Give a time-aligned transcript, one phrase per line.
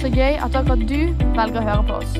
[0.00, 2.14] Så gøy at akkurat du velger å høre på oss.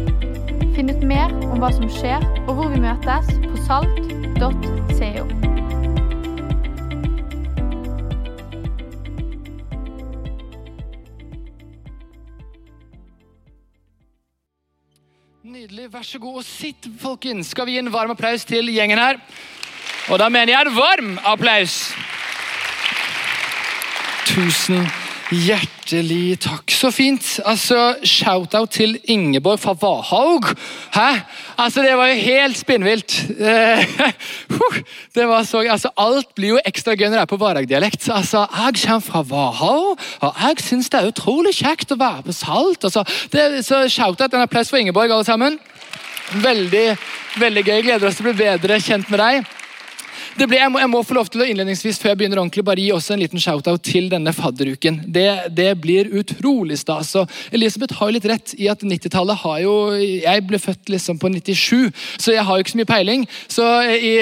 [0.77, 5.25] Finn ut mer om hva som skjer, og hvor vi møtes på salt.co.
[15.41, 15.89] Nydelig.
[15.89, 17.55] Vær så god og sitt, folkens.
[17.57, 19.25] Skal vi gi en varm applaus til gjengen her?
[20.13, 21.95] Og da mener jeg en varm applaus.
[24.29, 24.85] Tusen
[25.31, 26.73] hjertelig takk.
[26.75, 27.27] Så fint.
[27.47, 30.49] Altså, Shout-out til Ingeborg fra Vahaug.
[30.95, 31.21] Hæ?
[31.59, 33.17] Altså, Det var jo helt spinnvilt.
[33.39, 33.87] Eh,
[35.17, 38.09] det var så, altså, Alt blir jo ekstra gøy når det er på Varhaug-dialekt.
[38.09, 42.33] Altså, Jeg kommer fra Vahaug, og jeg syns det er utrolig kjekt å være på
[42.33, 42.85] Salt.
[42.85, 45.59] Altså, det, så Shout-out, en applaus for Ingeborg, alle sammen.
[46.35, 46.97] Veldig,
[47.39, 47.81] veldig gøy.
[47.83, 49.57] Gleder oss til å bli bedre kjent med deg.
[50.39, 52.83] Ble, jeg, må, jeg må få lov til å innledningsvis før jeg begynner ordentlig, bare
[52.83, 55.01] gi også en liten shout-out til denne fadderuken.
[55.11, 55.27] Det,
[55.57, 57.13] det blir utrolig stas.
[57.19, 61.19] og Elisabeth har jo litt rett i at 90-tallet har jo Jeg ble født liksom
[61.21, 61.91] på 97,
[62.23, 63.27] så jeg har jo ikke så mye peiling.
[63.51, 64.15] Så i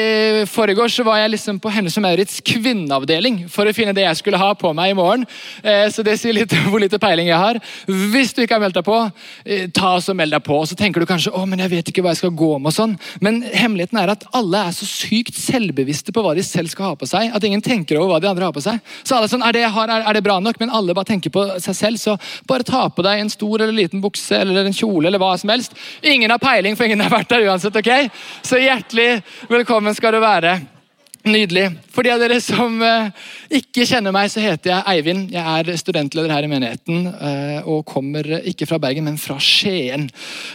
[0.48, 4.20] forrige så var jeg liksom på Hennes og Maurits kvinneavdeling for å finne det jeg
[4.22, 5.27] skulle ha på meg i morgen.
[5.62, 7.60] Eh, så det sier litt hvor lite peiling jeg har.
[7.86, 8.98] Hvis du ikke har meldt deg på,
[9.44, 10.60] eh, ta oss og meld deg på.
[10.69, 12.77] Så tenker du kanskje å, men jeg vet ikke hva jeg skal gå med og
[12.77, 12.97] sånn.
[13.25, 16.98] Men hemmeligheten er at alle er så sykt selvbevisste på hva de selv skal ha
[16.98, 17.32] på seg.
[17.34, 18.80] At ingen tenker over hva de andre har på seg.
[19.02, 20.60] Så alle sånn, er det, er, er det bra nok?
[20.62, 22.02] Men alle bare tenker på seg selv.
[22.02, 22.16] Så
[22.48, 25.52] bare ta på deg en stor eller liten bukse eller en kjole eller hva som
[25.52, 25.76] helst.
[26.02, 27.76] Ingen har peiling, for ingen har vært der uansett.
[27.76, 28.10] ok?
[28.42, 30.58] Så hjertelig velkommen skal du være.
[31.28, 31.66] Nydelig.
[31.92, 33.10] For de av dere som uh,
[33.52, 35.26] ikke kjenner meg, så heter jeg Eivind.
[35.34, 40.08] Jeg er studentleder her i menigheten uh, og kommer ikke fra Bergen, men fra Skien.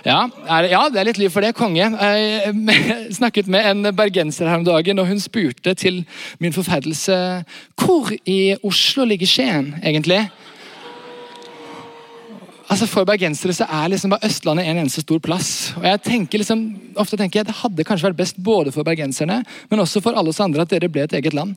[0.07, 0.23] Ja,
[0.69, 1.53] ja det er litt liv for det.
[1.57, 1.91] Konge.
[1.93, 2.55] Jeg
[3.19, 6.02] snakket med en bergenser her om dagen, og hun spurte til
[6.41, 7.19] min forferdelse
[7.77, 10.23] hvor i Oslo ligger Skien, egentlig?
[12.73, 15.49] Altså For bergensere så er liksom bare Østlandet en eneste stor plass.
[15.77, 16.63] Og jeg tenker liksom,
[16.97, 20.33] ofte tenker jeg Det hadde kanskje vært best både for bergenserne, men også for alle
[20.33, 21.53] oss andre at dere ble et eget land.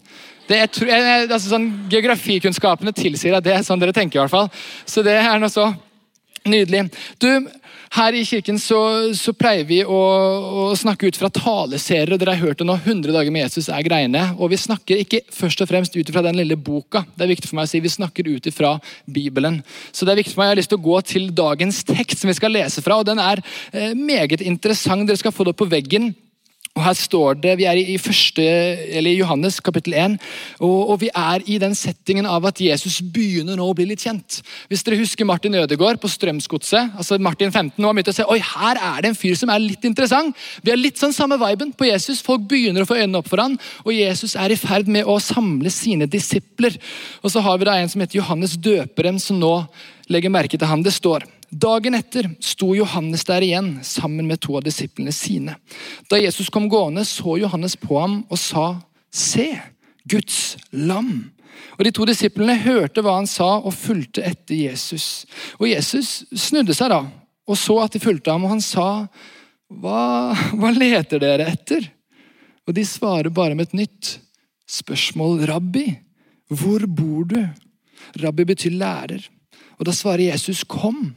[0.47, 4.21] Det, er, altså sånn, Geografikunnskapene tilsier at det er sånn dere tenker.
[4.21, 4.51] i hvert fall.
[4.85, 5.71] Så det er noe så
[6.45, 6.85] nydelig.
[7.23, 7.31] Du,
[7.97, 8.79] her i kirken så,
[9.17, 12.13] så pleier vi å, å, snakke ut fra taleserier.
[12.13, 14.23] og Dere har hørt det nå, 100 dager med Jesus er greiene.
[14.37, 17.05] Og vi snakker ikke først og fremst ut fra den lille boka.
[17.17, 19.63] Det er viktig for meg å si, Vi snakker ut fra Bibelen.
[19.93, 22.23] Så det er viktig for meg, Jeg har lyst til å gå til dagens tekst
[22.23, 23.01] som vi skal lese fra.
[23.01, 23.43] og Den er
[23.73, 25.09] eh, meget interessant.
[25.09, 26.13] Dere skal få det opp på veggen.
[26.77, 28.45] Og her står det, Vi er i, første,
[29.17, 30.17] Johannes kapittel 1,
[30.61, 34.05] og, og, vi er i den settingen av at Jesus begynner nå å bli litt
[34.05, 34.43] kjent.
[34.69, 36.93] Hvis dere husker Martin Ødegaard på Strømsgodset.
[36.97, 39.51] altså Martin 15, nå har begynt å se, oi, Her er det en fyr som
[39.51, 40.37] er litt interessant.
[40.63, 42.21] Vi har litt sånn samme viben på Jesus.
[42.21, 45.17] Folk begynner å få øynene opp for han, og Jesus er i ferd med å
[45.23, 46.77] samle sine disipler.
[47.25, 49.55] Og så har vi da en som heter Johannes døperen, som nå
[50.13, 50.85] legger merke til ham.
[50.85, 55.57] Det står Dagen etter sto Johannes der igjen sammen med to av disiplene sine.
[56.11, 58.69] Da Jesus kom gående, så Johannes på ham og sa,
[59.17, 59.49] Se,
[60.05, 61.31] Guds lam.
[61.79, 65.25] Og De to disiplene hørte hva han sa og fulgte etter Jesus.
[65.61, 67.05] Og Jesus snudde seg da
[67.47, 69.07] og så at de fulgte ham, og han sa,
[69.71, 71.87] Hva, hva leter dere etter?
[72.67, 74.17] Og de svarer bare med et nytt
[74.71, 75.45] spørsmål.
[75.47, 75.87] Rabbi,
[76.51, 77.39] hvor bor du?
[78.23, 79.23] Rabbi betyr lærer.
[79.79, 81.15] Og da svarer Jesus, kom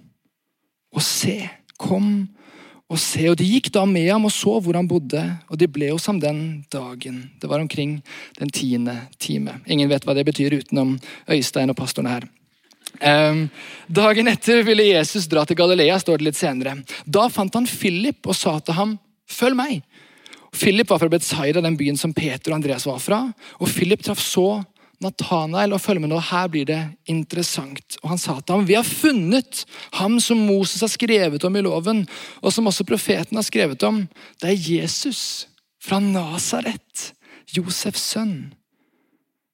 [0.95, 1.37] og se.
[1.79, 2.27] Kom
[2.89, 3.27] og se.
[3.29, 6.07] Og De gikk da med ham og så hvor han bodde, og de ble hos
[6.09, 7.21] ham den dagen.
[7.39, 7.99] Det var omkring
[8.39, 9.59] den tiende time.
[9.67, 10.97] Ingen vet hva det betyr utenom
[11.29, 12.27] Øystein og pastorene her.
[12.99, 13.45] Um,
[13.85, 16.79] dagen etter ville Jesus dra til Galilea, står det litt senere.
[17.05, 18.97] Da fant han Philip og sa til ham,
[19.29, 19.81] 'Følg meg'.
[20.51, 23.33] Philip var fra Betzaida, den byen som Peter og Andreas var fra.
[23.59, 24.65] og Philip traff så
[24.99, 27.95] Nathanael og følg med nå, her blir det interessant.
[28.01, 29.63] Og Han sa til ham, vi har funnet
[29.95, 32.03] ham som Moses har skrevet om i loven,
[32.43, 34.03] og som også profeten har skrevet om.
[34.41, 35.47] Det er Jesus
[35.79, 37.13] fra Nasaret,
[37.55, 38.51] Josefs sønn.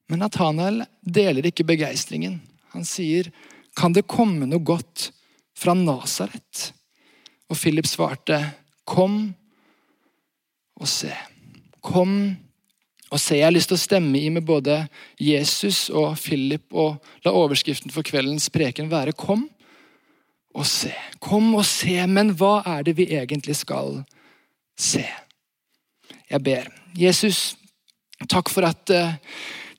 [0.10, 2.40] Men Nathanael deler ikke begeistringen.
[2.74, 3.30] Han sier,
[3.78, 5.12] kan det komme noe godt
[5.58, 6.72] fra Nasaret?
[7.50, 8.42] Og Philip svarte,
[8.86, 9.36] kom
[10.82, 11.14] og se.
[11.86, 12.34] Kom
[13.14, 14.88] og se, Jeg har lyst til å stemme i med både
[15.22, 19.50] Jesus og Philip og la overskriften for kveldens preken være 'Kom
[20.56, 20.96] og se'.
[21.20, 24.04] Kom og se, men hva er det vi egentlig skal
[24.78, 25.06] se?
[26.30, 26.72] Jeg ber.
[26.98, 27.56] Jesus,
[28.30, 29.14] takk for at uh,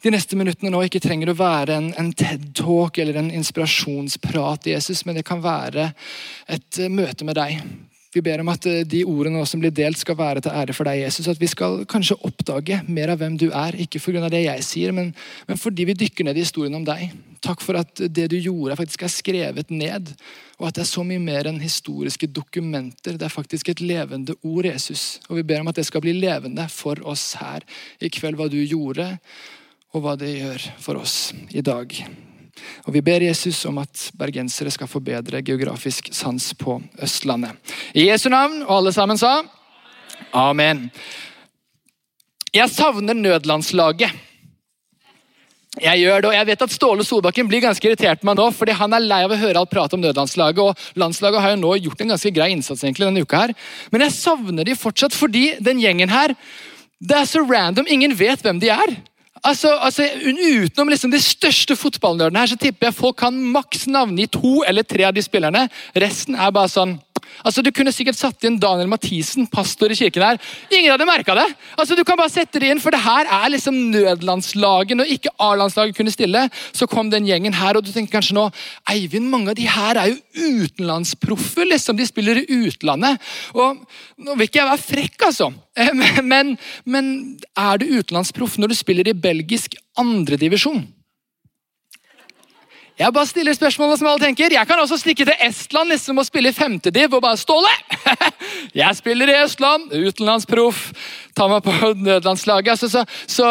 [0.03, 5.05] de neste minuttene nå ikke trenger å være en, en TED-talk eller en inspirasjonsprat, Jesus,
[5.07, 5.93] men det kan være
[6.49, 7.63] et uh, møte med deg.
[8.17, 10.89] Vi ber om at eh, de ordene som blir delt, skal være til ære for
[10.89, 11.29] deg, Jesus.
[11.29, 14.31] At vi skal kanskje oppdage mer av hvem du er, ikke pga.
[14.33, 15.11] det jeg sier, men,
[15.49, 17.11] men, fordi vi dykker ned i historien om deg.
[17.45, 20.15] Takk for at det du gjorde, faktisk er skrevet ned.
[20.57, 23.19] Og at det er så mye mer enn historiske dokumenter.
[23.21, 25.19] Det er faktisk et levende ord, Jesus.
[25.29, 27.67] Og vi ber om at det skal bli levende for oss her
[28.01, 29.11] i kveld, hva du gjorde,
[29.93, 31.93] og hva det gjør for oss i dag.
[32.87, 37.57] Og Vi ber Jesus om at bergensere skal få bedre geografisk sans på Østlandet.
[37.95, 39.43] I Jesu navn, og alle sammen sa
[40.33, 40.91] amen.
[42.55, 44.13] Jeg savner nødlandslaget.
[45.77, 48.47] Jeg gjør det, og jeg vet at Ståle Solbakken blir ganske irritert med meg nå,
[48.57, 50.63] fordi han er lei av å høre alt prate om nødlandslaget.
[50.63, 53.43] og Landslaget har jo nå gjort en ganske grei innsats egentlig denne uka.
[53.45, 53.53] her.
[53.93, 56.33] Men jeg savner de fortsatt, fordi den gjengen her
[56.97, 57.85] det er så random.
[57.93, 58.95] Ingen vet hvem de er.
[59.45, 64.29] Altså, altså, Utenom liksom de største fotballnerdene her, så tipper jeg folk kan maks navngi
[64.33, 65.67] to eller tre av de spillerne.
[65.97, 66.97] Resten er bare sånn
[67.47, 70.41] Altså, Du kunne sikkert satt inn Daniel Mathisen, pastor i kirken her.
[70.71, 71.47] Ingen hadde merka det!
[71.79, 74.97] Altså, Du kan bare sette det inn, for det her er liksom nødlandslaget.
[74.99, 78.49] Når ikke A-landslaget kunne stille, så kom den gjengen her, og du tenker kanskje nå
[78.91, 81.71] Eivind, mange av de her er jo utenlandsproffer.
[81.71, 83.23] liksom, De spiller i utlandet.
[83.55, 83.79] Og
[84.19, 85.51] Nå vil ikke jeg være frekk, altså,
[86.25, 87.09] men, men
[87.53, 90.83] er du utenlandsproff når du spiller i belgisk andredivisjon?
[92.97, 94.55] Jeg bare stiller spørsmålet som alle tenker.
[94.57, 97.69] Jeg kan også stikke til Estland liksom, og spille femtediv og bare Ståle!
[98.81, 100.87] jeg spiller i Estland, utenlandsproff.
[101.37, 102.71] Ta meg på nødlandslaget.
[102.73, 103.49] Altså, så, så,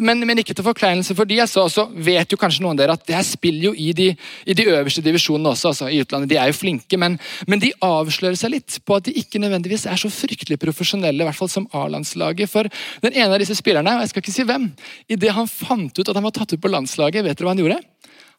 [0.00, 1.36] men, men, ikke til forkleinelse for de.
[1.44, 4.06] Altså, så vet jo kanskje noen av dere at jeg spiller jo i de,
[4.48, 5.74] i de øverste divisjonene også.
[5.74, 6.32] Altså, i utlandet.
[6.32, 9.84] De er jo flinke, men, men, de avslører seg litt på at de ikke nødvendigvis
[9.92, 12.48] er så fryktelig profesjonelle, i hvert fall som A-landslaget.
[12.48, 12.72] For
[13.04, 14.70] den ene av disse spillerne, og jeg skal ikke si hvem,
[15.12, 17.60] idet han fant ut at han var tatt ut på landslaget, vet dere hva han
[17.66, 17.82] gjorde?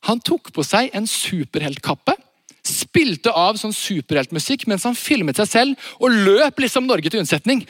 [0.05, 2.15] Han tok på seg en superheltkappe,
[2.67, 7.63] spilte av sånn superheltmusikk mens han filmet seg selv og løp liksom Norge til unnsetning.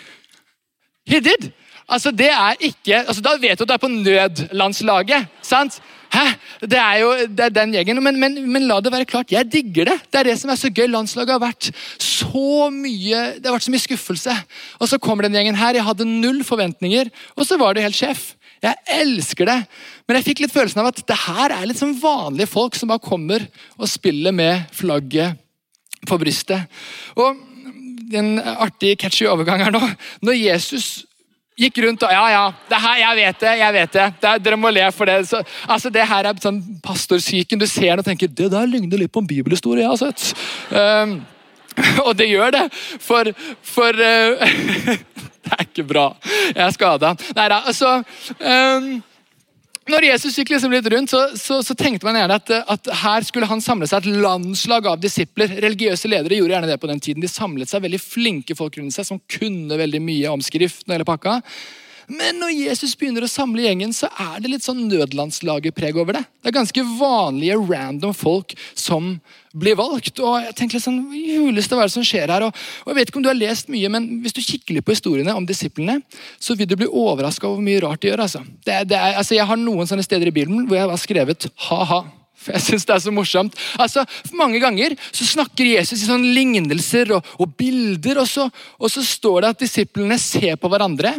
[1.07, 1.51] He did!
[1.87, 5.27] Altså, det er ikke, altså, Da vet du at du er på nødlandslaget.
[5.41, 5.79] sant?
[6.11, 6.25] Hæ?
[6.61, 8.03] Det er jo det er den gjengen.
[8.03, 9.97] Men, men, men, la det være klart, jeg digger det.
[10.11, 10.87] Det er det som er så gøy.
[10.87, 14.35] Landslaget har vært så mye det har vært så mye skuffelse.
[14.79, 15.75] Og så kommer den gjengen her.
[15.75, 18.33] Jeg hadde null forventninger, og så var det helt sjef.
[18.63, 19.57] Jeg elsker det.
[20.07, 22.89] Men jeg fikk litt følelsen av at det her er litt sånn vanlige folk som
[22.91, 23.45] bare kommer
[23.77, 25.37] og spiller med flagget
[26.07, 26.79] på brystet.
[27.19, 27.37] Og
[28.17, 29.83] en artig, catchy overgang her nå.
[30.23, 31.07] Når Jesus
[31.57, 34.05] gikk rundt og Ja, ja, det her, jeg vet det, jeg vet det.
[34.21, 35.17] det er, dere må le for det.
[35.29, 37.59] Så, altså, Det her er sånn pastorsyken.
[37.59, 40.31] Du ser den og tenker det der ligner litt på en bibelhistorie jeg har sett.
[40.71, 41.19] Um,
[42.07, 42.65] og det gjør det,
[43.03, 43.29] for,
[43.65, 44.93] for uh,
[45.47, 46.07] Det er ikke bra.
[46.51, 47.13] Jeg er skada.
[47.37, 47.99] Nei da, altså
[48.41, 48.89] um,
[49.87, 53.23] når Jesus gikk liksom litt rundt, så, så, så, tenkte man gjerne at, at, her
[53.23, 55.53] skulle han samle seg et landslag av disipler.
[55.63, 57.23] Religiøse ledere gjorde gjerne det på den tiden.
[57.23, 60.91] De samlet seg veldig flinke folk rundt seg som kunne veldig mye om skriften.
[60.91, 61.39] eller pakka.
[62.07, 66.21] Men når Jesus begynner å samle gjengen, så er det litt sånn nødlandslagerpreg over det.
[66.39, 69.17] Det er ganske vanlige, random folk som
[69.57, 70.21] blir valgt.
[70.23, 72.45] og jeg tenker litt sånn, huleste hva er det som skjer her?
[72.47, 74.87] Og, og, jeg vet ikke om du har lest mye, men Hvis du kikker litt
[74.87, 75.99] på historiene om disiplene,
[76.39, 78.23] så vil du bli overraska over hvor mye rart de gjør.
[78.23, 78.45] altså.
[78.63, 79.35] Det, det er, altså.
[79.35, 82.05] Jeg har noen sånne steder i Bibelen hvor jeg har skrevet ha-ha.
[82.37, 83.55] For jeg synes det er så morsomt.
[83.81, 84.05] Altså,
[84.37, 88.47] Mange ganger så snakker Jesus i sånne lignelser og, og bilder, og så,
[88.79, 91.17] og så står det at disiplene ser på hverandre.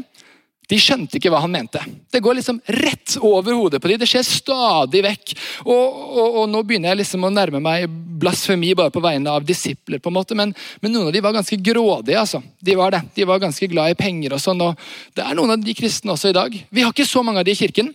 [0.69, 1.81] De skjønte ikke hva han mente.
[2.13, 4.01] Det går liksom rett over hodet på dem.
[4.03, 5.33] Det skjer stadig vekk.
[5.65, 7.87] Og, og, og, Nå begynner jeg liksom å nærme meg
[8.21, 10.03] blasfemi bare på vegne av disipler.
[10.03, 12.21] på en måte, men, men, noen av dem var ganske grådige.
[12.21, 12.43] altså.
[12.61, 13.01] De var det.
[13.17, 14.37] De var ganske glad i penger.
[14.37, 14.77] og sånn, og
[15.17, 16.61] Det er noen av de kristne også i dag.
[16.69, 17.95] Vi har ikke så mange av de i kirken,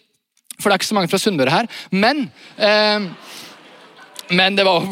[0.58, 1.70] for det er ikke så mange fra Sunnmøre her.
[1.92, 2.26] Men,
[2.58, 3.00] eh,
[4.34, 4.82] men det var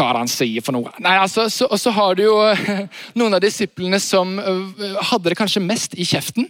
[0.00, 0.92] hva han sier for noe.
[1.02, 2.36] Nei, altså, så, Og så har du jo
[3.20, 6.48] noen av disiplene som øh, hadde det kanskje mest i kjeften.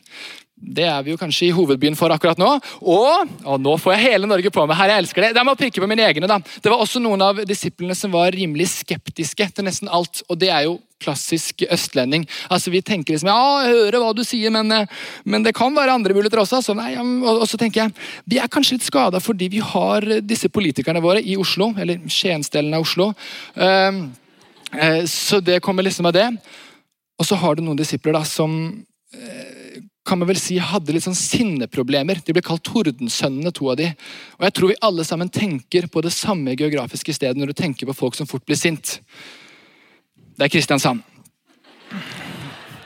[0.60, 2.50] Det er vi jo kanskje i hovedbyen for akkurat nå.
[2.84, 5.32] Og, og nå får jeg hele Norge på meg her, jeg elsker det.
[5.38, 6.36] Jeg må prikke på mine egne da.
[6.36, 10.20] Det var også noen av disiplene som var rimelig skeptiske til nesten alt.
[10.28, 12.26] Og det er jo klassisk østlending.
[12.52, 15.72] Altså Vi tenker liksom ja, jeg hører hva du sier, men, øh, men det kan
[15.76, 16.60] være andre muligheter også.
[16.64, 17.94] Så nei, og, og, så tenker jeg,
[18.28, 22.76] Vi er kanskje litt skada fordi vi har disse politikerne våre i Oslo, eller Skiensdelen
[22.76, 23.12] av Oslo.
[23.56, 24.10] Um,
[25.08, 26.28] så det kommer liksom av det.
[27.18, 28.52] Og så har du noen disipler da som
[29.16, 29.59] uh,
[30.10, 32.18] kan man vel si hadde litt sånn sinneproblemer.
[32.26, 33.92] De ble kalt Tordensønnene, to av de.
[34.40, 37.86] Og Jeg tror vi alle sammen tenker på det samme geografiske stedet når du tenker
[37.86, 38.98] på folk som fort blir sint.
[40.34, 41.04] Det er Kristiansand.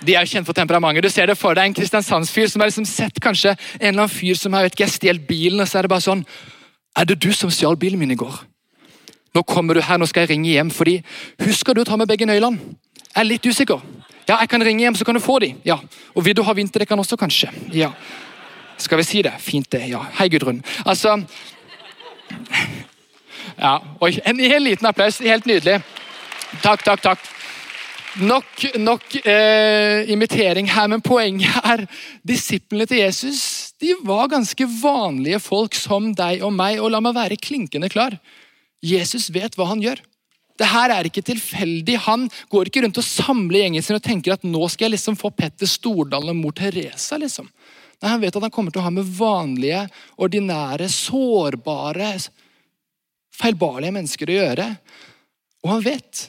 [0.05, 1.07] De er kjent for temperamentet.
[1.07, 4.13] Du ser det for deg en Kristiansandsfyr som har liksom sett kanskje en eller annen
[4.13, 6.27] fyr som har vet ikke, stjålet bilen, og så er det bare sånn
[6.95, 8.37] Er det du som stjal bilen min i går?
[9.35, 11.01] Nå kommer du her, nå skal jeg ringe hjem, fordi
[11.41, 12.77] Husker du å ta med begge nøklene?
[13.15, 13.81] Jeg er litt usikker.
[14.29, 15.55] Ja, jeg kan ringe hjem, så kan du få de.
[15.67, 15.79] Ja.
[16.15, 17.51] Og vil du ha vinterdekkene også, kanskje?
[17.73, 17.91] Ja.
[18.81, 19.35] Skal vi si det?
[19.41, 19.85] Fint, det.
[19.91, 20.01] Ja.
[20.19, 20.63] Hei, Gudrun.
[20.85, 21.19] Altså
[23.59, 25.21] Ja, Oi, en, en liten applaus.
[25.23, 25.79] Helt nydelig.
[26.63, 27.31] Takk, takk, takk.
[28.15, 31.83] Nok, nok eh, imitering her, men poenget er
[32.23, 36.81] disiplene til Jesus de var ganske vanlige folk som deg og meg.
[36.81, 38.17] Og la meg være klinkende klar.
[38.85, 40.01] Jesus vet hva han gjør.
[40.59, 41.97] Det her er ikke tilfeldig.
[42.07, 45.19] Han går ikke rundt og samler gjengen sin og tenker at nå skal jeg liksom
[45.19, 47.19] få Petter Stordalen og mor Teresa.
[47.19, 47.49] liksom.
[48.01, 52.13] Nei, Han vet at han kommer til å ha med vanlige, ordinære, sårbare,
[53.35, 54.69] feilbarlige mennesker å gjøre.
[55.65, 56.29] Og han vet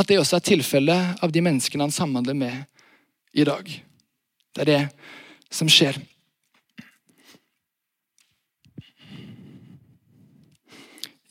[0.00, 2.64] at det også er tilfellet av de menneskene han samhandler med
[3.36, 3.66] i dag.
[4.54, 4.82] Det er det
[5.54, 6.00] som skjer.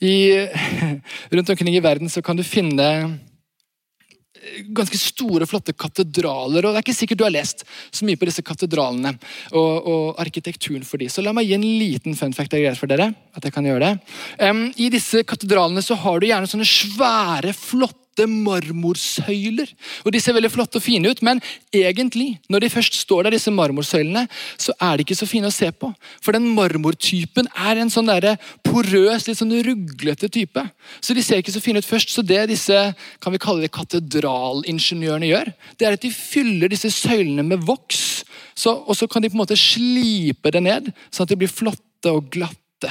[0.00, 0.48] I,
[1.34, 2.86] rundt omkring i verden så kan du finne
[4.72, 6.64] ganske store, flotte katedraler.
[6.64, 9.14] og Det er ikke sikkert du har lest så mye på disse katedralene
[9.52, 11.10] og, og arkitekturen for de.
[11.12, 13.12] Så la meg gi en liten fun fact for dere.
[13.34, 13.92] at jeg kan gjøre det.
[14.40, 19.68] Um, I disse katedralene så har du gjerne sånne svære, flotte flotte marmorsøyler.
[20.04, 21.40] Og De ser veldig flotte og fine ut, men
[21.72, 25.50] egentlig, når de først står der, disse marmorsøylene, så er de ikke så fine å
[25.50, 25.92] se på.
[26.22, 30.62] For den marmortypen er en sånn der porøs, litt sånn ruglete type.
[31.00, 32.10] Så de ser ikke så fine ut først.
[32.10, 36.90] Så det disse kan vi kalle det katedralingeniørene gjør, det er at de fyller disse
[36.90, 38.24] søylene med voks.
[38.54, 41.52] Så, og så kan de på en måte slipe det ned, sånn at de blir
[41.52, 42.90] flotte og glatte.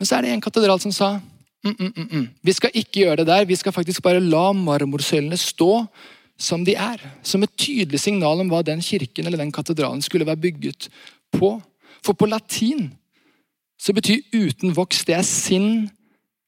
[0.00, 1.18] Men så er det en katedral som sa
[1.66, 3.44] mm, mm, mm, vi skal ikke gjøre det der.
[3.48, 5.86] Vi skal faktisk bare la marmorsøylene stå
[6.40, 7.02] som de er.
[7.22, 10.88] Som et tydelig signal om hva den kirken eller den katedralen skulle være bygget
[11.36, 11.58] på.
[12.04, 12.90] For på latin
[13.80, 15.88] så betyr uten voks det er sin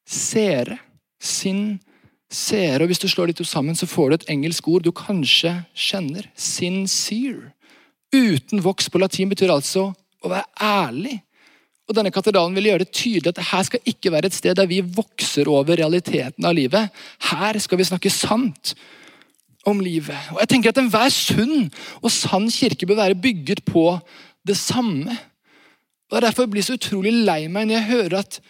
[0.09, 0.79] sere.
[1.21, 1.81] Sin
[2.33, 2.83] sere.
[2.83, 5.55] Og hvis du slår de to sammen, så får du et engelsk ord du kanskje
[5.75, 6.29] kjenner.
[6.37, 7.53] Sincere.
[8.13, 9.91] Uten voks på latin betyr altså
[10.23, 11.21] å være ærlig.
[11.93, 14.69] Og denne Katedralen vil gjøre det tydelig at her skal ikke være et sted der
[14.71, 16.89] vi vokser over realiteten av livet.
[17.29, 18.73] Her skal vi snakke sant
[19.69, 20.17] om livet.
[20.33, 21.69] Og jeg tenker at Enhver sunn
[22.01, 23.85] og sann kirke bør være bygget på
[24.49, 25.19] det samme.
[26.09, 28.41] Og Derfor blir jeg så utrolig lei meg når jeg hører at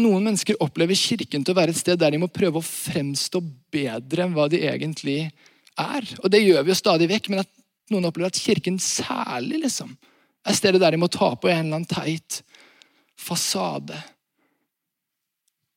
[0.00, 3.44] noen mennesker opplever kirken til å være et sted der de må prøve å fremstå
[3.72, 5.20] bedre enn hva de egentlig
[5.76, 6.12] er.
[6.24, 7.52] Og Det gjør vi jo stadig vekk, men at
[7.92, 9.92] noen opplever at kirken særlig liksom,
[10.48, 12.42] er stedet der de må ta på en eller annen teit
[13.18, 13.96] fasade.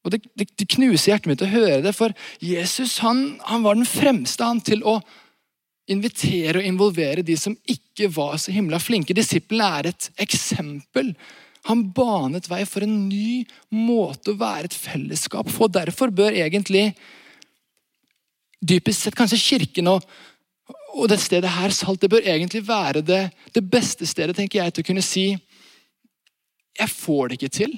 [0.02, 3.78] Og det, det, det, knuser hjertet mitt å høre det, for Jesus han, han var
[3.78, 4.98] den fremste han til å
[5.92, 9.16] invitere og involvere de som ikke var så himla flinke.
[9.18, 11.12] Disiplene er et eksempel.
[11.70, 13.44] Han banet vei for en ny
[13.76, 15.70] måte å være et fellesskap på.
[15.70, 16.92] Derfor bør egentlig
[18.62, 20.06] dypest sett kanskje Kirken og,
[20.94, 23.22] og det stedet her, Salt, det bør egentlig være det,
[23.56, 25.26] det beste stedet tenker jeg, til å kunne si
[26.80, 27.74] jeg får det ikke til.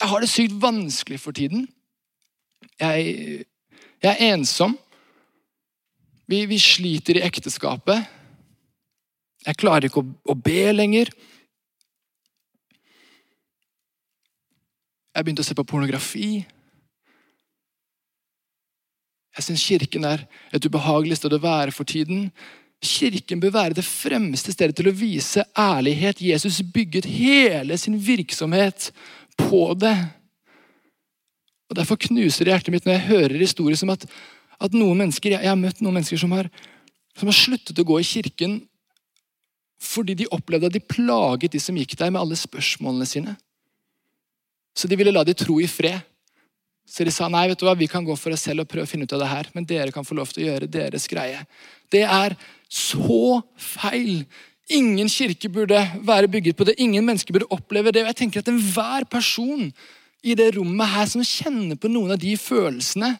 [0.00, 1.66] Jeg har det sykt vanskelig for tiden.
[2.80, 3.44] Jeg,
[4.02, 4.76] jeg er ensom.
[6.26, 8.06] Vi, vi, sliter i ekteskapet.
[9.44, 11.10] Jeg klarer ikke å, å be lenger.
[15.14, 16.44] Jeg begynte å se på pornografi.
[19.34, 22.28] Jeg syns kirken er et ubehagelig sted å være for tiden.
[22.84, 26.22] Kirken bør være det fremste stedet til å vise ærlighet.
[26.22, 28.90] Jesus bygget hele sin virksomhet
[29.40, 29.96] på det.
[31.70, 34.06] Og Derfor knuser det hjertet mitt når jeg hører historier som at,
[34.62, 36.50] at noen mennesker, jeg, har møtt noen mennesker som har,
[37.18, 38.60] som har sluttet å gå i kirken
[39.84, 43.34] fordi de opplevde at de plaget de som gikk der, med alle spørsmålene sine.
[44.72, 46.00] Så de ville la de tro i fred.
[46.84, 48.84] Så de sa nei, vet du hva, vi kan gå for oss selv og prøve
[48.84, 51.08] å finne ut av det her, men dere kan få lov til å gjøre deres
[51.10, 51.40] greie.
[51.92, 52.36] Det er
[52.68, 54.24] så feil.
[54.72, 56.76] Ingen kirke burde være bygget på det.
[56.80, 58.04] Ingen mennesker burde oppleve det.
[58.04, 59.70] Og jeg tenker at Enhver person
[60.24, 63.12] i det rommet her som kjenner på noen av de følelsene,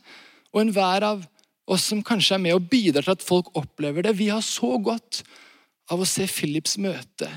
[0.55, 1.25] og enhver av
[1.69, 4.77] oss som kanskje er med og bidrar til at folk opplever det Vi har så
[4.79, 5.23] godt
[5.93, 7.29] av å se Philips møte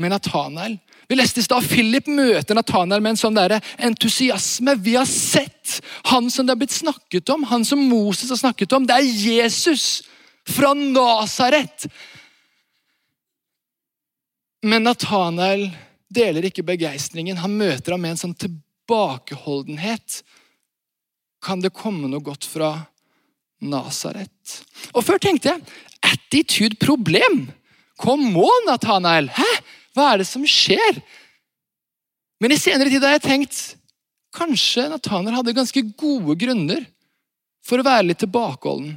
[0.00, 0.78] med Nathanael
[1.10, 4.76] vi leste i stad Philip møter Nathanael med en sånn der entusiasme.
[4.78, 8.70] Vi har sett han som det har blitt snakket om, han som Moses har snakket
[8.78, 8.86] om.
[8.86, 10.04] Det er Jesus
[10.46, 11.88] fra Nasaret.
[14.62, 15.66] Men Nathanael
[16.14, 17.42] deler ikke begeistringen.
[17.42, 20.20] Han møter ham med en sånn tilbakeholdenhet.
[21.42, 22.70] Kan det komme noe godt fra
[23.66, 24.60] Nasaret?
[24.94, 25.66] Og før tenkte jeg
[26.06, 27.48] attitude problem.
[27.98, 29.34] Kom on, Nathanael.
[29.34, 29.50] Hæ?
[29.96, 31.00] Hva er det som skjer?
[32.40, 33.60] Men i senere tid har jeg tenkt
[34.30, 36.84] Kanskje Nathaner hadde ganske gode grunner
[37.66, 38.92] for å være litt tilbakeholden.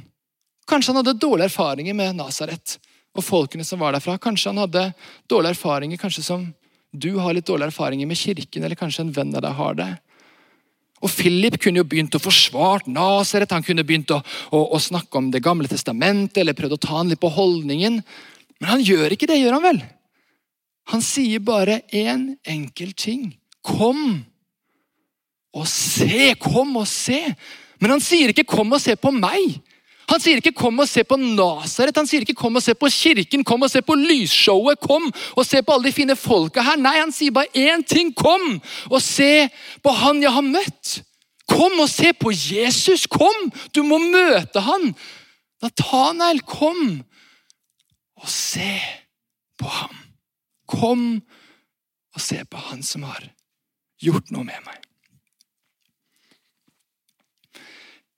[0.70, 2.76] Kanskje han hadde dårlige erfaringer med Nasaret
[3.14, 4.14] og folkene som var derfra.
[4.22, 4.84] Kanskje han hadde
[5.30, 6.46] dårlige erfaringer, kanskje som
[6.94, 9.90] du har litt dårlige erfaringer med kirken, eller kanskje en venn av deg har det.
[11.04, 14.20] Og Philip kunne jo begynt å forsvare Nasaret, han kunne begynt å,
[14.54, 18.00] å, å, snakke om Det gamle testamentet, eller prøvd å ta han litt på holdningen.
[18.62, 19.82] Men han gjør ikke det, gjør han vel?
[20.92, 23.32] Han sier bare én enkel ting.
[23.64, 24.24] Kom
[25.54, 26.34] og se!
[26.40, 27.20] Kom og se!
[27.80, 29.60] Men han sier ikke 'kom og se på meg'.
[30.08, 32.86] Han sier ikke 'kom og se på Nasaret', han sier ikke 'kom og se på
[32.86, 36.80] kirken', 'kom og se på lysshowet', 'kom og se på alle de fine folka her'.
[36.80, 38.14] Nei, han sier bare én ting.
[38.14, 38.60] Kom
[38.90, 39.48] og se
[39.82, 41.02] på han jeg har møtt.
[41.48, 43.06] Kom og se på Jesus.
[43.06, 43.52] Kom!
[43.74, 44.94] Du må møte han.
[45.62, 47.04] Nathanael, kom
[48.16, 48.80] og se
[49.58, 50.03] på ham.
[50.74, 51.22] Kom
[52.14, 53.30] og se på han som har
[54.02, 54.83] gjort noe med meg.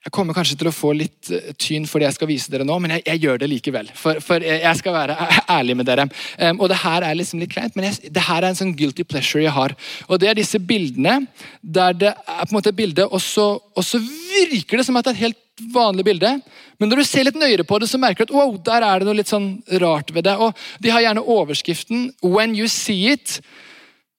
[0.06, 2.66] Jeg kommer kanskje til å få litt eh, tyn for det jeg skal vise dere
[2.66, 3.88] nå, men jeg, jeg gjør det likevel.
[3.98, 5.16] For, for, jeg skal være
[5.56, 6.04] ærlig med dere.
[6.38, 8.76] Um, og det her er liksom litt kleint, men jeg, det her er en sånn
[8.78, 9.74] guilty pleasure jeg har.
[10.06, 11.18] Og Det er disse bildene
[11.60, 15.00] der det er på en måte et bilde, og så, og så virker det som
[15.00, 16.36] at det er et helt vanlig bilde.
[16.78, 19.02] Men når du ser litt nøyere på det, så merker du at wow, der er
[19.02, 20.36] det noe litt sånn rart ved det.
[20.38, 23.40] Og De har gjerne overskriften 'When you see it'.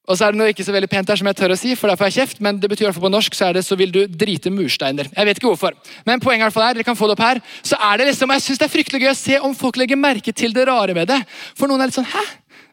[0.07, 1.73] Og så er det noe ikke så veldig pent her som jeg tør å si,
[1.75, 3.57] for derfor får jeg kjeft, men det betyr i hvert fall på norsk så er
[3.57, 5.11] det 'så vil du drite mursteiner'.
[5.11, 5.73] Jeg vet ikke hvorfor.
[6.05, 8.07] Men poenget i hvert fall er, dere kan få det opp her, så er det
[8.07, 10.67] liksom, jeg synes det er fryktelig gøy å se om folk legger merke til det
[10.67, 11.25] rare med det.
[11.55, 12.23] For noen er litt sånn 'hæ?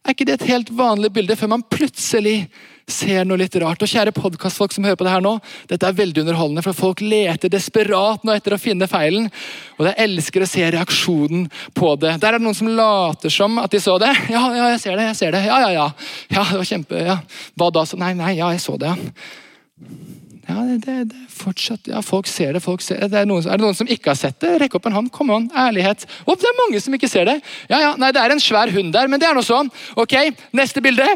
[0.07, 2.49] Er ikke det et helt vanlig bilde?' Før man plutselig
[2.91, 3.83] ser noe litt rart.
[3.83, 5.35] Og kjære podkastfolk som hører på det her nå,
[5.71, 9.31] dette er veldig underholdende, for folk leter desperat nå etter å finne feilen.
[9.79, 12.17] Og jeg elsker å se reaksjonen på det.
[12.23, 14.13] Der er det noen som later som at de så det.
[14.35, 15.45] Ja, ja, jeg ser det, jeg ser det.
[15.47, 15.87] Ja, ja, ja.
[16.35, 17.01] Ja, det var kjempe...
[17.05, 17.21] Ja.
[17.59, 17.87] Hva da?
[18.01, 20.15] Nei, nei, ja, jeg så det, ja.
[20.45, 22.61] Ja, det, det, det fortsatt, ja, Folk ser det.
[22.61, 23.17] folk ser det.
[23.17, 24.51] er, noen, er, det noen som ikke har sett det?
[24.61, 25.09] Rekk opp en hånd.
[25.15, 26.05] Kom on, ærlighet.
[26.27, 27.39] Opp, det er mange som ikke ser det.
[27.71, 29.73] Ja, ja, nei, Det er en svær hund der, men det er noe sånn.
[29.97, 30.19] Ok,
[30.53, 31.09] Neste bilde.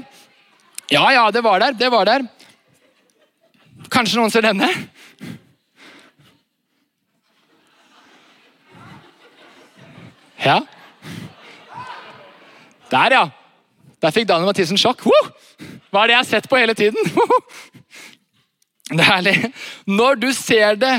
[0.90, 1.72] Ja, ja, det var der.
[1.72, 2.24] Det var der.
[3.92, 4.68] Kanskje noen ser denne?
[10.44, 10.62] Ja.
[12.88, 13.24] Der, ja.
[14.00, 15.04] Der fikk Daniel Mathisen sjokk.
[15.04, 16.98] Hva er det jeg har sett på hele tiden?
[18.88, 19.34] Det er herlig.
[19.84, 20.94] Når du ser det,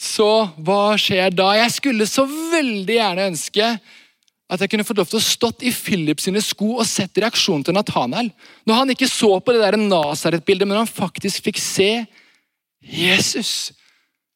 [0.00, 1.50] så hva skjer da?
[1.58, 3.66] Jeg skulle så veldig gjerne ønske
[4.52, 7.64] at jeg kunne fått lov til å stått i Philip sine sko og sett reaksjonen
[7.64, 8.28] til Nathanael.
[8.68, 11.90] Når han ikke så på det Nazaret-bildet, men han faktisk fikk se
[12.84, 13.72] Jesus.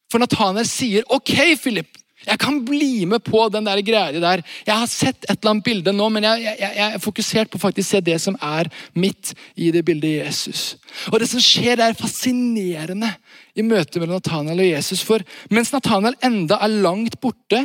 [0.08, 4.42] For Nathanael sier, 'Ok, Philip, jeg kan bli med på den der greia der.
[4.66, 7.60] Jeg har sett et eller annet bilde nå, men jeg, jeg, jeg er fokusert på
[7.60, 10.76] å faktisk se det som er mitt i det bildet Jesus.
[11.12, 13.12] Og Det som skjer, er fascinerende
[13.54, 15.04] i møtet mellom Nathanael og Jesus.
[15.06, 17.62] For mens Nathanael enda er langt borte,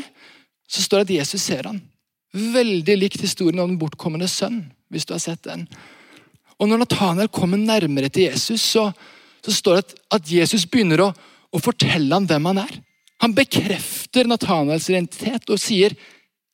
[0.69, 1.81] så står det at Jesus ser han.
[2.33, 5.67] Veldig likt historien om den bortkommende sønn, hvis du har sett den.
[6.57, 8.87] Og Når Nathanael kommer nærmere til Jesus, så,
[9.43, 11.11] så står det at, at Jesus begynner å,
[11.53, 12.79] å, fortelle ham hvem han er.
[13.21, 15.95] Han bekrefter Nathanaels identitet og sier,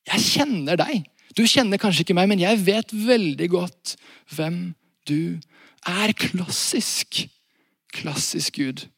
[0.06, 1.04] 'Jeg kjenner deg'.
[1.36, 3.94] Du kjenner kanskje ikke meg, men jeg vet veldig godt
[4.34, 4.74] hvem
[5.06, 5.38] du
[5.86, 6.12] er.
[6.12, 7.28] Klassisk.
[7.94, 8.88] Klassisk Gud.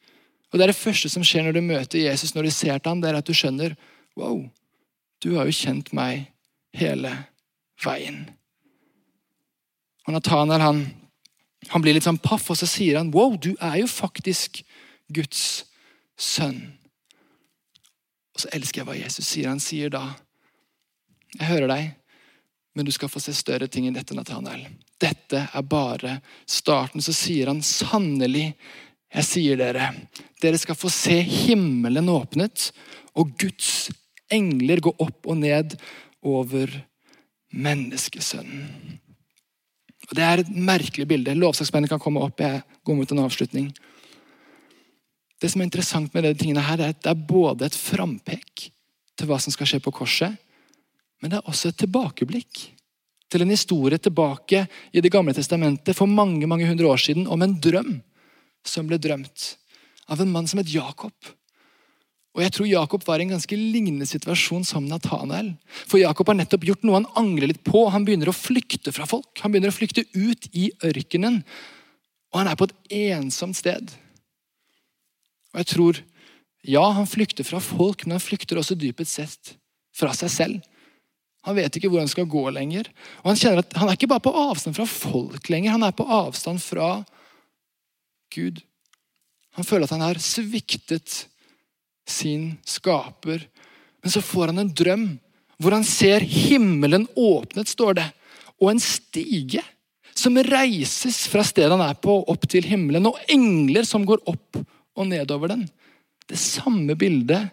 [0.52, 2.90] Og Det er det første som skjer når du møter Jesus, når du ser til
[2.90, 3.76] ham, det er at du skjønner
[4.16, 4.50] Wow,
[5.24, 6.31] du har jo kjent meg
[6.76, 7.12] hele
[7.84, 8.24] veien.
[10.06, 10.82] Og Nathanael han,
[11.70, 14.62] han blir litt sånn paff, og så sier han wow, du er jo faktisk
[15.12, 15.64] Guds
[16.18, 16.60] sønn.
[18.32, 19.50] Og så elsker jeg hva Jesus sier.
[19.52, 20.12] Han sier da
[21.32, 21.84] Jeg hører deg,
[22.76, 24.66] men du skal få se større ting enn dette, Nathanael.
[25.00, 27.00] Dette er bare starten.
[27.00, 28.50] Så sier han sannelig,
[29.12, 29.90] jeg sier dere,
[30.40, 32.70] dere skal få se himmelen åpnet
[33.16, 33.90] og Guds
[34.32, 35.76] engler gå opp og ned
[36.22, 36.70] over
[37.52, 38.98] menneskesønnen.
[40.10, 41.34] Og Det er et merkelig bilde.
[41.34, 42.40] Lovsaksmennene kan komme opp.
[42.40, 43.72] Jeg går mot en avslutning.
[45.40, 48.68] Det som er interessant med de tingene her, er at det er både et frampek
[49.16, 50.36] til hva som skal skje på korset,
[51.20, 52.62] men det er også et tilbakeblikk
[53.32, 57.42] til en historie tilbake i Det gamle testamentet for mange mange hundre år siden om
[57.42, 58.00] en drøm
[58.64, 59.56] som ble drømt
[60.08, 61.14] av en mann som het Jakob.
[62.32, 65.50] Og jeg tror Jakob var i en ganske lignende situasjon som Nathanael.
[65.84, 67.84] For Jakob har nettopp gjort noe han angrer litt på.
[67.92, 69.28] Han begynner å flykte fra folk.
[69.44, 71.42] Han begynner å flykte ut i ørkenen.
[72.32, 73.92] Og han er på et ensomt sted.
[75.52, 76.02] Og jeg tror
[76.62, 79.48] Ja, han flykter fra folk, men han flykter også dypest sett
[79.98, 80.68] fra seg selv.
[81.42, 82.86] Han vet ikke hvor han skal gå lenger.
[83.24, 85.96] Og Han kjenner at han er ikke bare på avstand fra folk lenger, han er
[85.98, 87.02] på avstand fra
[88.30, 88.62] Gud.
[89.58, 91.26] Han føler at han har sviktet
[92.08, 93.44] sin skaper.
[94.02, 95.06] Men så får han en drøm
[95.62, 98.08] hvor han ser himmelen åpnet, står det,
[98.58, 99.62] og en stige
[100.14, 104.58] som reises fra stedet han er på, opp til himmelen, og engler som går opp
[104.58, 105.68] og nedover den.
[106.26, 107.52] Det samme bildet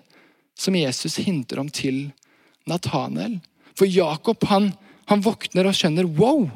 [0.57, 2.09] som Jesus hinter om til
[2.69, 3.37] Nathanael.
[3.77, 4.71] For Jakob han,
[5.09, 6.49] han våkner og skjønner wow,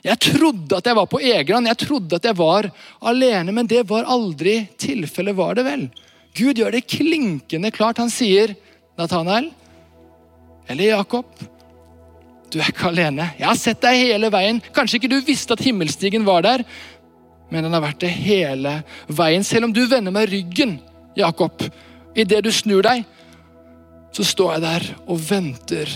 [0.00, 2.70] jeg trodde at jeg var på egen hånd, jeg trodde at jeg var
[3.04, 5.90] alene, men det var aldri tilfellet, var det vel?
[6.36, 8.00] Gud gjør det klinkende klart.
[8.02, 8.54] Han sier,
[8.98, 9.50] Nathanael,
[10.70, 11.26] eller Jakob,
[12.50, 13.30] du er ikke alene.
[13.38, 14.58] Jeg har sett deg hele veien.
[14.74, 16.64] Kanskje ikke du visste at himmelstigen var der,
[17.50, 19.46] men den har vært det hele veien.
[19.46, 20.78] Selv om du vender meg ryggen,
[21.18, 21.62] Jakob,
[22.18, 23.04] idet du snur deg,
[24.14, 25.90] så står jeg der og venter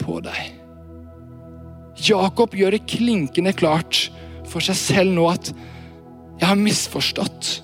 [0.00, 0.54] på deg.
[2.08, 4.06] Jakob gjør det klinkende klart
[4.48, 5.50] for seg selv nå at
[6.38, 7.58] jeg har misforstått.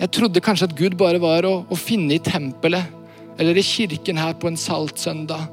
[0.00, 2.90] Jeg trodde kanskje at Gud bare var å, å finne i tempelet
[3.38, 5.46] eller i kirken her på en saltsøndag.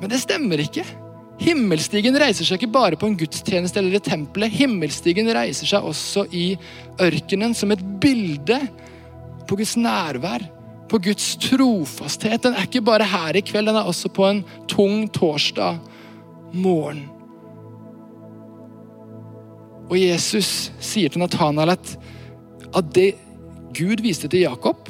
[0.00, 0.84] Men det stemmer ikke.
[1.42, 4.52] Himmelstigen reiser seg ikke bare på en gudstjeneste eller i tempelet.
[4.54, 6.52] Himmelstigen reiser seg også i
[7.02, 8.60] ørkenen som et bilde
[9.48, 10.46] på Guds nærvær,
[10.90, 12.44] på Guds trofasthet.
[12.44, 15.80] Den er ikke bare her i kveld, den er også på en tung torsdag
[16.54, 17.08] morgen.
[19.90, 21.90] Og Jesus sier til Natanael at,
[22.72, 23.10] at det
[23.74, 24.88] Gud viste til Jakob,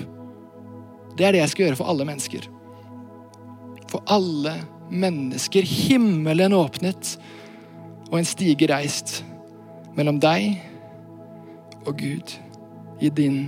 [1.14, 2.46] det er det jeg skal gjøre for alle mennesker.
[3.90, 4.58] For alle
[4.90, 5.66] mennesker.
[5.66, 7.14] Himmelen åpnet,
[8.10, 9.22] og en stige reist
[9.96, 10.58] mellom deg
[11.84, 12.34] og Gud
[13.02, 13.46] i din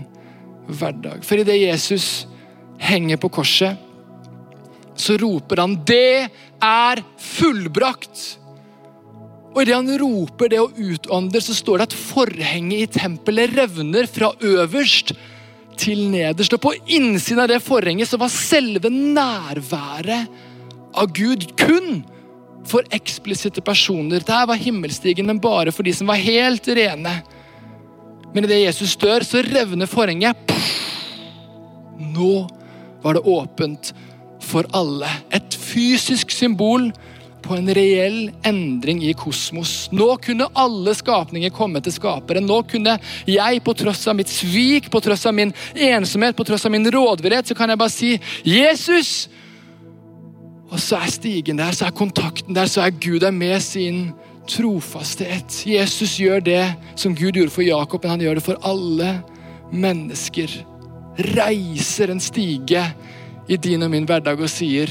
[0.66, 1.22] hverdag.
[1.26, 2.26] For idet Jesus
[2.82, 3.76] henger på korset,
[4.96, 6.30] så roper han 'Det
[6.62, 8.38] er fullbrakt'.
[9.56, 14.04] Og Idet han roper det og utånder, så står det at forhenget i tempelet revner
[14.04, 15.14] fra øverst
[15.80, 16.52] til nederst.
[16.52, 20.28] Og på innsiden av det forhenget så var selve nærværet
[20.96, 22.04] av Gud kun
[22.68, 24.20] for eksplisitte personer.
[24.20, 27.16] Dette var himmelstigen, men bare for de som var helt rene.
[28.34, 30.52] Men idet Jesus dør, så revner forhenget.
[31.96, 32.44] Nå
[33.00, 33.94] var det åpent
[34.44, 35.08] for alle.
[35.32, 36.90] Et fysisk symbol
[37.42, 39.88] på en reell endring i kosmos.
[39.94, 42.46] Nå kunne alle skapninger komme til skaperen.
[42.48, 42.96] Nå kunne
[43.28, 46.90] jeg, på tross av mitt svik, på tross av min ensomhet, på tross av min
[46.90, 49.28] rådvillhet, så kan jeg bare si 'Jesus'.
[50.70, 54.12] Og så er stigen der, så er kontakten der, så er Gud der med sin
[54.50, 55.62] trofasthet.
[55.66, 59.22] Jesus gjør det som Gud gjorde for Jakob, men han gjør det for alle
[59.72, 60.50] mennesker.
[61.18, 62.82] Reiser en stige
[63.48, 64.90] i din og min hverdag og sier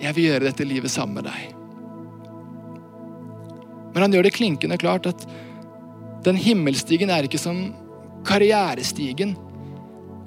[0.00, 1.56] jeg vil gjøre dette livet sammen med deg.
[3.94, 5.24] Men han gjør det klinkende klart at
[6.26, 7.70] den himmelstigen er ikke som
[8.26, 9.36] karrierestigen.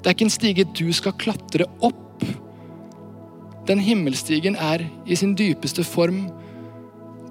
[0.00, 2.24] Det er ikke en stige du skal klatre opp.
[3.68, 6.24] Den himmelstigen er i sin dypeste form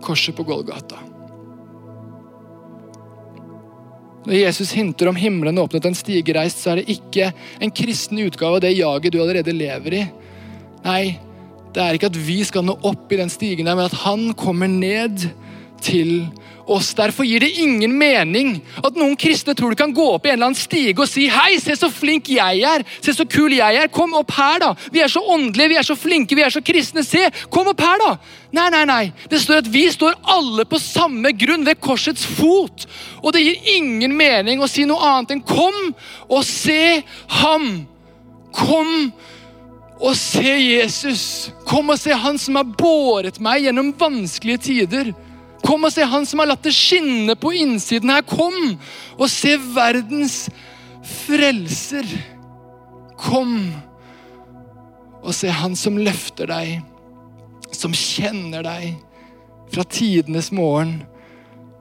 [0.06, 1.02] korset på Golgata.
[4.30, 8.20] Når Jesus hinter om himmelen åpnet en stige reist, så er det ikke en kristen
[8.22, 10.04] utgave av det jaget du allerede lever i.
[10.86, 11.04] Nei,
[11.74, 14.32] det er ikke at vi skal nå opp i den stigen der, men at han
[14.38, 15.28] kommer ned
[15.82, 16.28] til
[16.70, 16.92] oss.
[16.94, 20.38] Derfor gir det ingen mening at noen kristne tror du kan gå opp i en
[20.38, 22.86] eller annen stige og si 'Hei, se så flink jeg er!
[23.02, 23.88] Se så kul jeg er!
[23.88, 24.74] Kom opp her, da!
[24.92, 27.04] Vi er så åndelige, vi er så flinke, vi er så kristne!
[27.04, 27.30] Se!
[27.50, 28.18] Kom opp her, da!'
[28.52, 29.04] Nei, nei, nei.
[29.30, 32.88] Det står at vi står alle på samme grunn, ved korsets fot.
[33.22, 35.94] Og det gir ingen mening å si noe annet enn 'Kom
[36.30, 37.04] og se
[37.42, 37.86] ham'.
[38.52, 39.14] Kom
[40.00, 41.24] og se Jesus.
[41.68, 45.12] Kom og se han som har båret meg gjennom vanskelige tider.
[45.66, 48.24] Kom og se han som har latt det skinne på innsiden her.
[48.28, 48.56] Kom
[49.20, 50.46] og se verdens
[51.26, 52.08] frelser.
[53.20, 53.58] Kom
[55.20, 56.80] og se han som løfter deg,
[57.76, 58.94] som kjenner deg
[59.70, 61.02] fra tidenes morgen,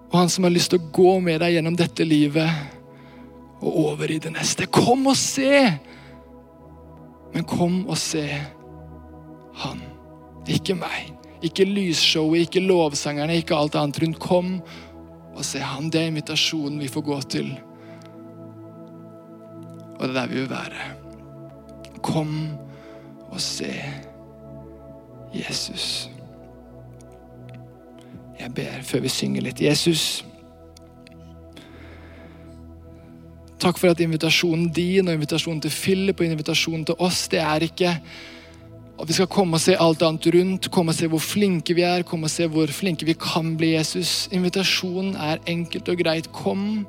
[0.08, 2.50] og han som har lyst til å gå med deg gjennom dette livet
[3.58, 4.66] og over i det neste.
[4.72, 5.78] Kom og se!
[7.34, 8.24] Men kom og se
[9.58, 9.80] han,
[10.48, 11.14] ikke meg.
[11.44, 14.18] Ikke lysshowet, ikke lovsangerne, ikke alt annet rundt.
[14.22, 14.54] Kom
[15.34, 15.90] og se han.
[15.90, 17.50] Det er invitasjonen vi får gå til.
[19.98, 20.88] Og det er der vi vil være.
[22.02, 22.34] Kom
[23.28, 23.72] og se
[25.34, 26.08] Jesus.
[28.38, 29.60] Jeg ber før vi synger litt.
[29.62, 30.24] Jesus,
[33.58, 37.66] takk for at invitasjonen din og invitasjonen til Philip og invitasjonen til oss, det er
[37.66, 37.94] ikke
[38.98, 41.84] at vi skal komme og se alt annet rundt, komme og se hvor flinke vi
[41.86, 44.26] er, komme og se hvor flinke vi kan bli, Jesus.
[44.34, 46.26] Invitasjonen er enkelt og greit.
[46.34, 46.82] Kom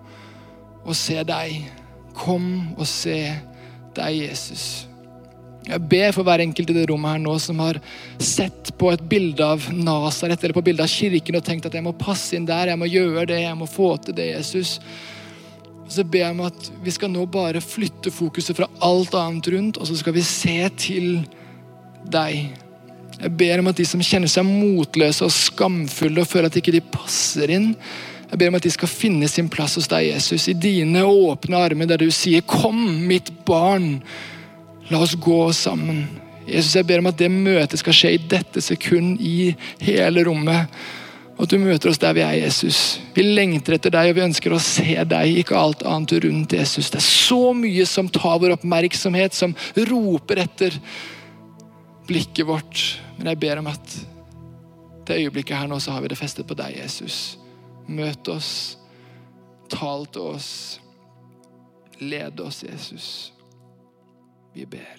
[0.81, 1.67] og se deg.
[2.17, 3.19] Kom og se
[3.93, 4.87] deg, Jesus.
[5.69, 7.77] Jeg ber for hver enkelt i det rommet her nå som har
[8.17, 11.85] sett på et bilde av Nasaret eller på bilde av kirken og tenkt at jeg
[11.85, 14.79] må passe inn der, jeg må gjøre det, jeg må få til det, Jesus.
[15.89, 19.79] Så ber jeg om at vi skal nå bare flytte fokuset fra alt annet rundt,
[19.81, 21.07] og så skal vi se til
[22.05, 22.53] deg.
[23.19, 26.77] Jeg ber om at de som kjenner seg motløse og skamfulle og føler at ikke
[26.77, 27.73] de passer inn,
[28.29, 31.57] jeg ber om at de skal finne sin plass hos deg, Jesus, i dine åpne
[31.57, 34.01] armer, der du sier 'Kom, mitt barn'.
[34.91, 36.07] La oss gå sammen.
[36.47, 40.67] Jesus, Jeg ber om at det møtet skal skje i dette sekund, i hele rommet.
[41.39, 42.99] Og at du møter oss der vi er, Jesus.
[43.15, 46.89] Vi lengter etter deg, og vi ønsker å se deg, ikke alt annet rundt Jesus.
[46.91, 49.55] Det er så mye som tar vår oppmerksomhet, som
[49.87, 50.75] roper etter
[52.09, 52.83] blikket vårt.
[53.15, 53.95] Men jeg ber om at
[55.07, 57.37] det øyeblikket her nå, så har vi det festet på deg, Jesus.
[57.87, 58.51] Møt oss.
[59.71, 60.51] Tal til oss.
[62.03, 63.09] Led oss, Jesus.
[64.51, 64.98] Vi ber.